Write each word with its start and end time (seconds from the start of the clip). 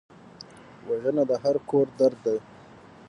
وژنه 0.87 1.23
د 1.29 1.31
هر 1.43 1.55
کور 1.69 1.85
درد 1.99 2.17
دی 2.25 2.37